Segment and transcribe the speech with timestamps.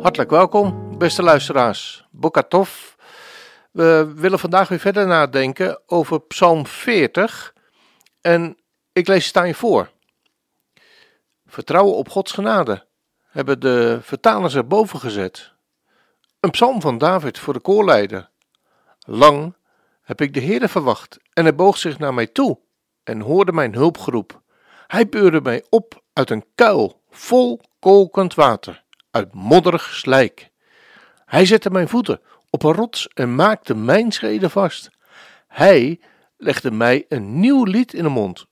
[0.00, 2.06] Hartelijk welkom, beste luisteraars.
[2.10, 2.94] Bokatov.
[3.70, 7.54] We willen vandaag weer verder nadenken over Psalm 40.
[8.20, 8.56] En
[8.92, 9.90] ik lees het aan je voor.
[11.46, 12.86] Vertrouwen op Gods genade
[13.28, 15.52] hebben de vertalers erboven gezet.
[16.40, 18.30] Een psalm van David voor de koorleider.
[18.98, 19.56] Lang
[20.02, 22.58] heb ik de Heere verwacht en hij boog zich naar mij toe
[23.04, 24.42] en hoorde mijn hulpgeroep.
[24.86, 30.50] Hij beurde mij op uit een kuil vol kokend water, uit modderig slijk.
[31.24, 32.20] Hij zette mijn voeten
[32.50, 34.90] op een rots en maakte mijn schreden vast.
[35.46, 36.00] Hij
[36.36, 38.46] legde mij een nieuw lied in de mond,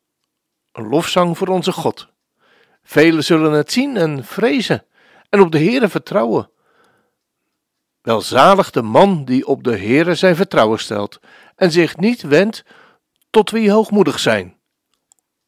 [0.72, 2.08] een lofzang voor onze God.
[2.82, 4.84] Velen zullen het zien en vrezen
[5.28, 6.50] en op de Heere vertrouwen.
[8.02, 11.20] Welzalig de man die op de Heere zijn vertrouwen stelt
[11.56, 12.64] en zich niet wendt
[13.30, 14.56] tot wie hoogmoedig zijn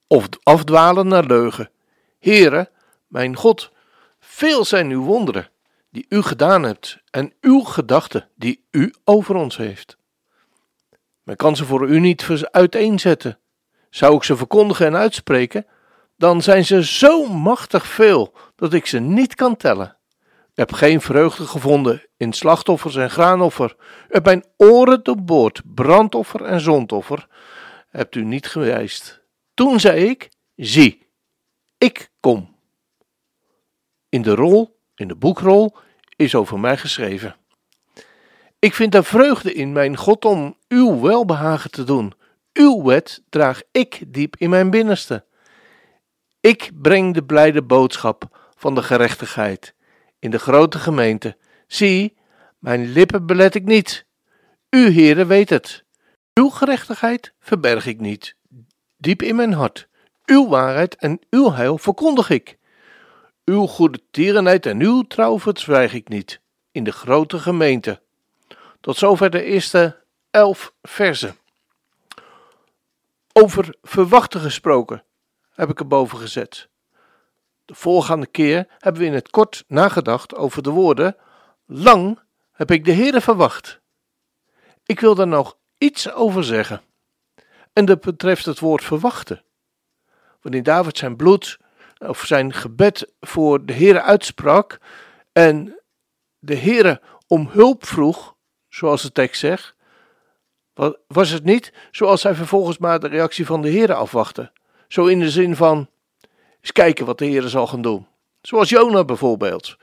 [0.09, 1.71] of afdwalen naar leugen.
[2.19, 2.71] Heere,
[3.07, 3.73] mijn God,
[4.39, 5.51] veel zijn uw wonderen
[5.91, 9.97] die u gedaan hebt en uw gedachten die u over ons heeft.
[11.23, 13.39] Men kan ze voor u niet uiteenzetten.
[13.91, 15.67] Zou ik ze verkondigen en uitspreken,
[16.17, 19.97] dan zijn ze zo machtig veel dat ik ze niet kan tellen.
[20.51, 23.77] Ik heb geen vreugde gevonden in slachtoffers en graanoffer.
[24.09, 27.29] U mijn oren doorboord, brandoffer en zondoffer.
[27.89, 29.23] Hebt u niet gewijst.
[29.55, 31.09] Toen zei ik: Zie,
[31.79, 32.58] ik kom.
[34.09, 35.77] In de rol, in de boekrol,
[36.17, 37.37] is over mij geschreven.
[38.59, 42.13] Ik vind er vreugde in, mijn God, om uw welbehagen te doen.
[42.53, 45.25] Uw wet draag ik diep in mijn binnenste.
[46.41, 49.75] Ik breng de blijde boodschap van de gerechtigheid
[50.19, 51.37] in de grote gemeente.
[51.67, 52.17] Zie,
[52.59, 54.07] mijn lippen belet ik niet.
[54.71, 55.85] U, Heere, weet het.
[56.35, 58.35] Uw gerechtigheid verberg ik niet.
[58.97, 59.89] Diep in mijn hart.
[60.27, 62.59] Uw waarheid en uw heil verkondig ik.
[63.49, 66.41] Uw goede tierenheid en uw trouw verzwijg ik niet.
[66.71, 68.01] In de grote gemeente.
[68.81, 71.37] Tot zover de eerste elf versen.
[73.33, 75.05] Over verwachten gesproken
[75.55, 76.69] heb ik erboven gezet.
[77.65, 81.17] De voorgaande keer hebben we in het kort nagedacht over de woorden:
[81.67, 82.21] Lang
[82.53, 83.81] heb ik de Heere verwacht.
[84.85, 86.83] Ik wil daar nog iets over zeggen.
[87.73, 89.43] En dat betreft het woord verwachten.
[90.41, 91.59] Wanneer David zijn bloed
[91.99, 94.79] of zijn gebed voor de Heere uitsprak
[95.33, 95.81] en
[96.39, 98.37] de Heere om hulp vroeg,
[98.69, 99.75] zoals de tekst zegt,
[101.07, 104.53] was het niet zoals hij vervolgens maar de reactie van de Heere afwachtte.
[104.89, 105.89] Zo in de zin van,
[106.61, 108.07] eens kijken wat de Heere zal gaan doen.
[108.41, 109.77] Zoals Jona bijvoorbeeld,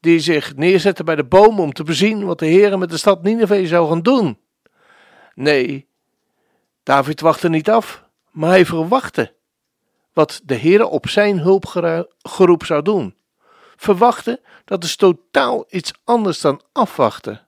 [0.00, 3.22] die zich neerzette bij de boom om te bezien wat de Heere met de stad
[3.22, 4.38] Nineveh zou gaan doen.
[5.34, 5.88] Nee,
[6.82, 9.34] David wachtte niet af, maar hij verwachtte
[10.12, 13.16] wat de Heere op zijn hulpgeroep zou doen.
[13.76, 17.46] Verwachten, dat is totaal iets anders dan afwachten.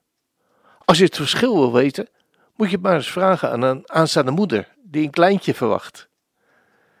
[0.85, 2.07] Als je het verschil wil weten,
[2.55, 6.09] moet je het maar eens vragen aan een aanstaande moeder die een kleintje verwacht.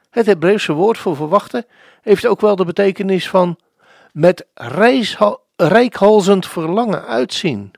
[0.09, 1.65] Het Hebreeuwse woord voor verwachten
[2.01, 3.59] heeft ook wel de betekenis van
[4.11, 4.45] met
[5.55, 7.71] rijkhalzend verlangen uitzien.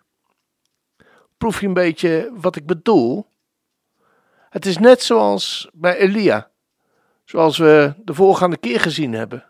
[1.38, 3.26] Proef je een beetje wat ik bedoel?
[4.50, 6.50] Het is net zoals bij Elia,
[7.28, 9.46] zoals we de voorgaande keer gezien hebben.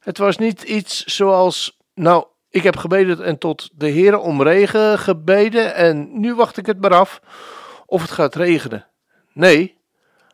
[0.00, 4.98] Het was niet iets zoals, nou, ik heb gebeden en tot de Heer om regen
[4.98, 7.20] gebeden en nu wacht ik het maar af
[7.86, 8.86] of het gaat regenen.
[9.32, 9.76] Nee,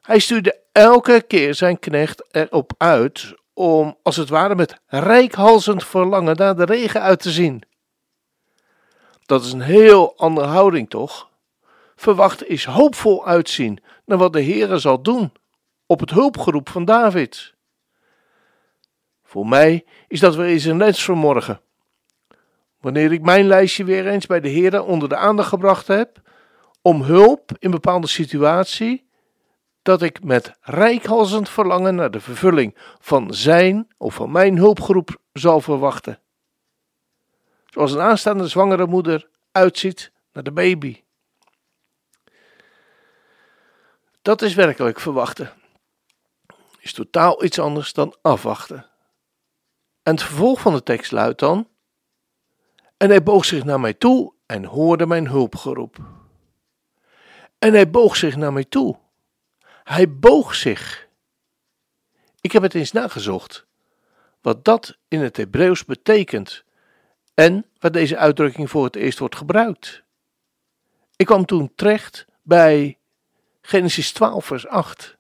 [0.01, 6.37] hij stuurde elke keer zijn knecht erop uit om, als het ware, met rijkhalzend verlangen
[6.37, 7.63] naar de regen uit te zien.
[9.27, 11.29] Dat is een heel andere houding, toch?
[11.97, 15.33] Verwachten is hoopvol uitzien naar wat de Heere zal doen
[15.91, 17.55] op het hulpgeroep van David.
[19.23, 21.61] Voor mij is dat weer eens een les vanmorgen.
[22.81, 26.21] Wanneer ik mijn lijstje weer eens bij de Heer onder de aandacht gebracht heb,
[26.83, 29.09] om hulp in bepaalde situatie,
[29.83, 35.61] dat ik met rijkhalzend verlangen naar de vervulling van zijn of van mijn hulpgroep zal
[35.61, 36.21] verwachten.
[37.67, 41.03] Zoals een aanstaande zwangere moeder uitziet naar de baby.
[44.23, 45.59] Dat is werkelijk verwachten.
[46.81, 48.87] Is totaal iets anders dan afwachten.
[50.03, 51.69] En het vervolg van de tekst luidt dan:
[52.97, 55.99] En hij boog zich naar mij toe en hoorde mijn hulpgeroep.
[57.59, 58.99] En hij boog zich naar mij toe.
[59.85, 61.09] Hij boog zich.
[62.41, 63.67] Ik heb het eens nagezocht,
[64.41, 66.65] wat dat in het Hebreeuws betekent
[67.35, 70.03] en waar deze uitdrukking voor het eerst wordt gebruikt.
[71.17, 72.99] Ik kwam toen terecht bij
[73.61, 75.19] Genesis 12, vers 8.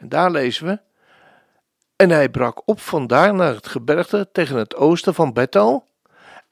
[0.00, 0.80] En daar lezen we:
[1.96, 5.88] En hij brak op vandaar naar het gebergte tegen het oosten van Bethel,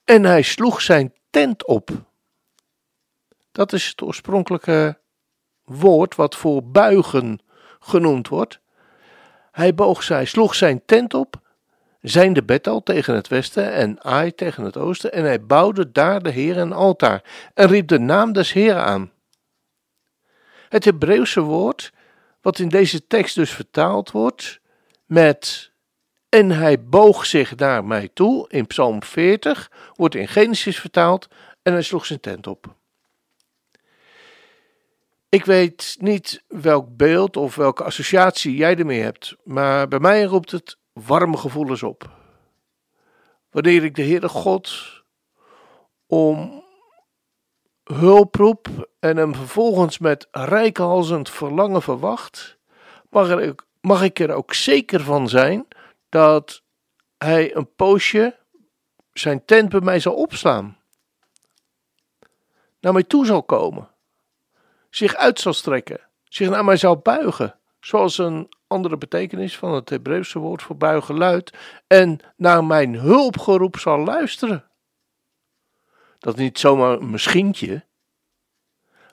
[0.05, 1.91] en hij sloeg zijn tent op.
[3.53, 4.99] Dat is het oorspronkelijke
[5.65, 7.41] woord wat voor buigen
[7.81, 8.61] genoemd wordt.
[9.51, 11.41] Hij boog zij, sloeg zijn tent op,
[12.01, 16.23] zijn de Bethel tegen het westen en Ai tegen het oosten, en hij bouwde daar
[16.23, 19.13] de Heer een altaar en riep de naam des Heeren aan.
[20.69, 21.93] Het Hebreeuwse woord,
[22.41, 24.61] wat in deze tekst dus vertaald wordt
[25.07, 25.73] met
[26.29, 31.29] en hij boog zich naar mij toe in Psalm 40, wordt in Genesis vertaald
[31.63, 32.77] en hij sloeg zijn tent op.
[35.29, 40.51] Ik weet niet welk beeld of welke associatie jij ermee hebt, maar bij mij roept
[40.51, 42.11] het warme gevoelens op.
[43.51, 44.93] Wanneer ik de Heere God
[46.07, 46.65] om
[47.95, 52.59] hulp roep en hem vervolgens met rijkhalzend verlangen verwacht,
[53.11, 55.67] mag, er, mag ik er ook zeker van zijn
[56.09, 56.63] dat
[57.19, 58.37] hij een poosje
[59.13, 60.77] zijn tent bij mij zal opslaan.
[62.81, 63.89] Naar mij toe zal komen
[64.91, 69.89] zich uit zal strekken, zich naar mij zal buigen, zoals een andere betekenis van het
[69.89, 71.57] Hebreeuwse woord voor buigen luidt,
[71.87, 74.68] en naar mijn hulpgeroep zal luisteren.
[76.19, 77.85] Dat is niet zomaar een misschientje,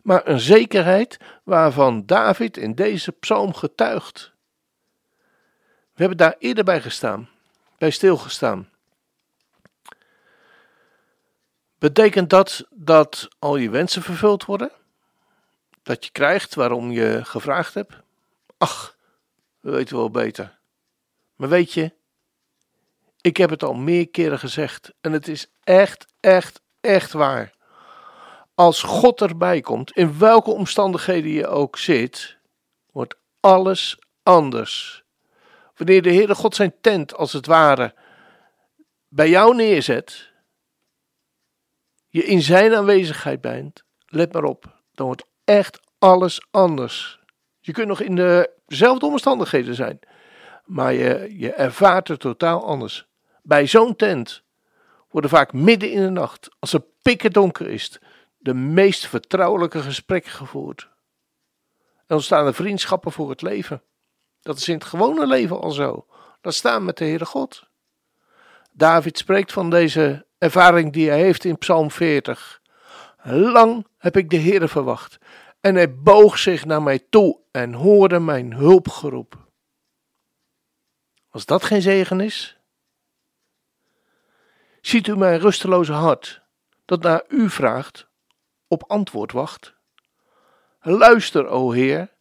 [0.03, 4.31] maar een zekerheid waarvan David in deze psalm getuigt.
[5.93, 7.29] We hebben daar eerder bij gestaan,
[7.77, 8.69] bij stilgestaan.
[11.79, 14.71] Betekent dat dat al je wensen vervuld worden?
[15.85, 17.93] dat je krijgt waarom je gevraagd hebt?
[18.57, 18.97] Ach,
[19.59, 20.57] we weten wel beter.
[21.35, 21.93] Maar weet je,
[23.21, 27.53] ik heb het al meer keren gezegd en het is echt, echt, echt waar.
[28.55, 32.37] Als God erbij komt, in welke omstandigheden je ook zit,
[32.91, 35.03] wordt alles anders.
[35.75, 37.93] Wanneer de Heere God zijn tent, als het ware,
[39.07, 40.31] bij jou neerzet,
[42.07, 47.19] je in zijn aanwezigheid bent, let maar op, dan wordt echt alles anders.
[47.59, 48.15] Je kunt nog in
[48.65, 49.99] dezelfde omstandigheden zijn,
[50.65, 53.07] maar je, je ervaart het totaal anders.
[53.41, 54.43] Bij zo'n tent
[55.15, 57.99] worden vaak midden in de nacht, als het pikken donker is,
[58.37, 60.89] de meest vertrouwelijke gesprekken gevoerd.
[62.07, 63.81] En ontstaan er vriendschappen voor het leven.
[64.41, 66.05] Dat is in het gewone leven al zo.
[66.41, 67.63] Dat staan met de Heere God.
[68.71, 72.61] David spreekt van deze ervaring die hij heeft in Psalm 40.
[73.23, 75.17] Lang heb ik de Heere verwacht
[75.61, 79.47] en hij boog zich naar mij toe en hoorde mijn hulpgeroep.
[81.29, 82.54] Als dat geen zegen is?
[84.85, 86.41] Ziet u mijn rusteloze hart,
[86.85, 88.07] dat naar u vraagt,
[88.67, 89.73] op antwoord wacht?
[90.81, 92.11] Luister, o Heer,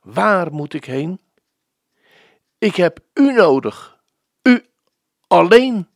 [0.00, 1.20] waar moet ik heen?
[2.58, 3.98] Ik heb u nodig,
[4.42, 4.66] u
[5.26, 5.88] alleen.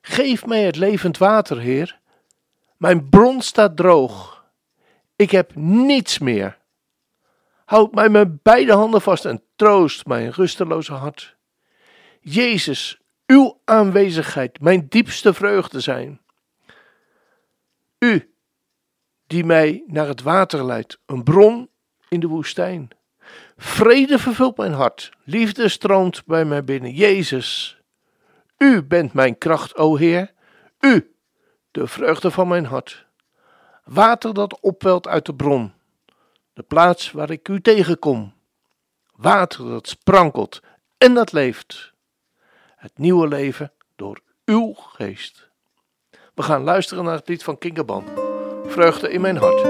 [0.00, 2.00] Geef mij het levend water, Heer.
[2.76, 4.38] Mijn bron staat droog
[5.18, 6.58] ik heb niets meer.
[7.64, 11.36] Houd mij met beide handen vast en troost mijn rusteloze hart.
[12.20, 16.20] Jezus, uw aanwezigheid, mijn diepste vreugde zijn.
[17.98, 18.34] U,
[19.26, 21.70] die mij naar het water leidt, een bron
[22.08, 22.88] in de woestijn.
[23.56, 26.92] Vrede vervult mijn hart, liefde stroomt bij mij binnen.
[26.92, 27.80] Jezus,
[28.56, 30.32] u bent mijn kracht, o Heer,
[30.80, 31.14] u,
[31.70, 33.08] de vreugde van mijn hart
[33.88, 35.72] water dat opwelt uit de bron,
[36.52, 38.34] de plaats waar ik u tegenkom.
[39.14, 40.60] Water dat sprankelt
[40.98, 41.92] en dat leeft.
[42.78, 45.50] Het nieuwe leven door uw geest.
[46.34, 48.04] We gaan luisteren naar het lied van Kinkerban.
[48.66, 49.62] Vreugde in mijn hart.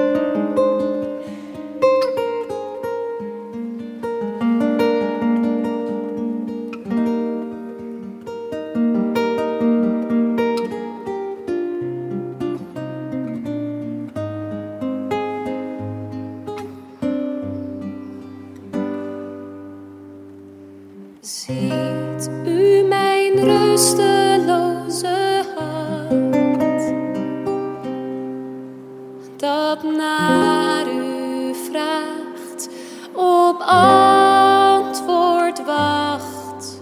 [33.68, 36.80] antwoord wacht.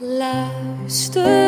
[0.00, 1.43] Luister.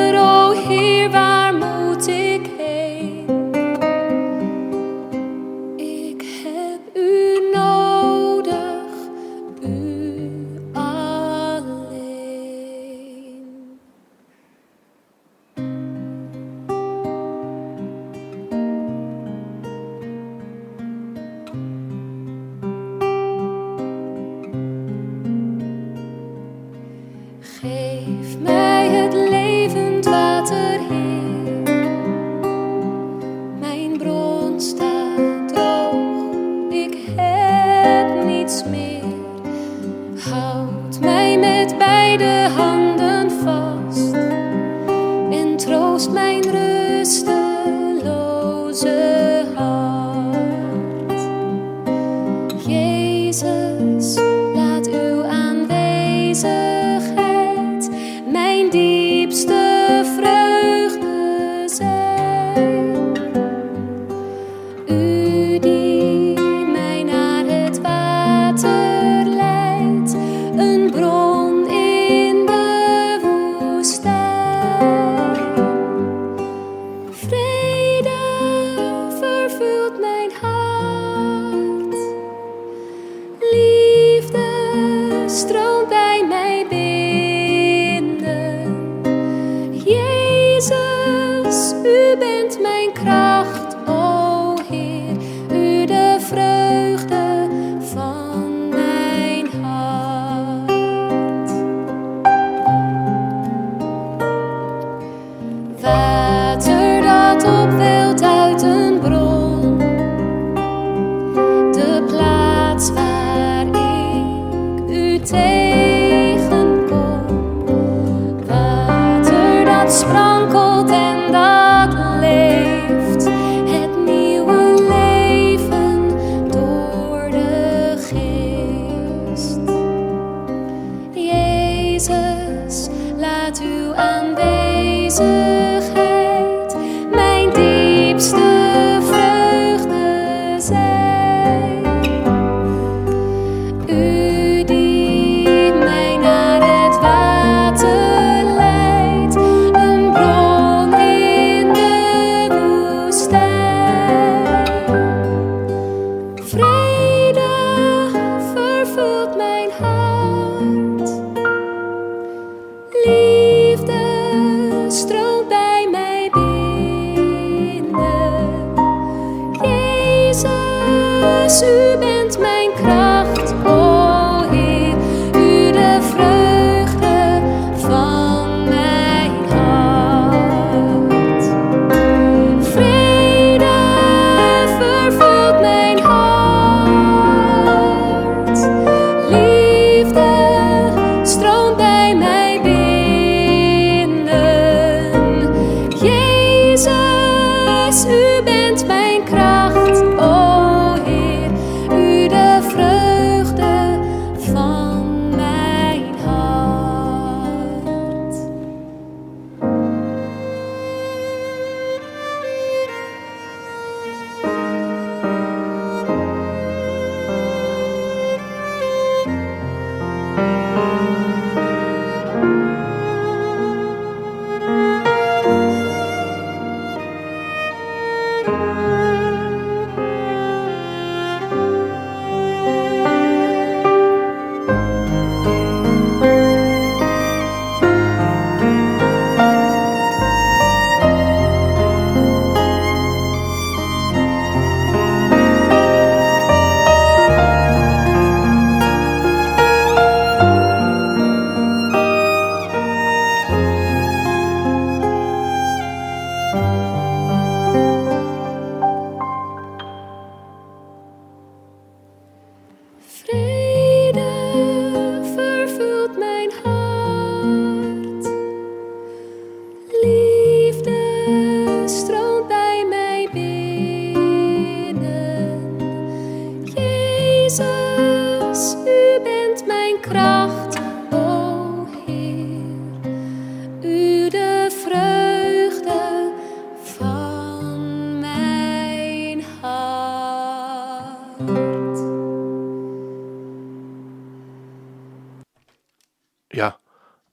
[171.49, 172.15] sube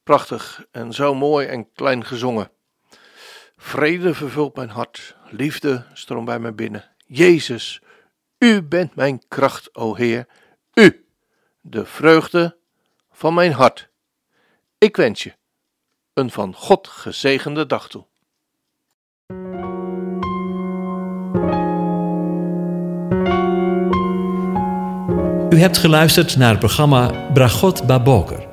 [0.04, 2.52] Prachtig en zo mooi en klein gezongen.
[3.58, 6.92] Vrede vervult mijn hart, liefde stroomt bij mij binnen.
[7.06, 7.82] Jezus,
[8.38, 10.28] U bent mijn kracht, o Heer,
[10.74, 11.06] U,
[11.62, 12.58] de vreugde
[13.12, 13.90] van mijn hart.
[14.78, 15.34] Ik wens je
[16.14, 18.06] een van God gezegende dag toe.
[25.50, 28.53] U hebt geluisterd naar het programma Bragot Baboker.